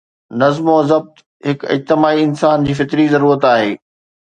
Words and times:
نظم 0.41 0.67
و 0.75 0.77
ضبط 0.89 1.13
هڪ 1.49 1.59
اجتماعي 1.75 2.21
انسان 2.27 2.67
جي 2.71 2.79
فطري 2.83 3.09
ضرورت 3.15 3.49
آهي. 3.55 3.73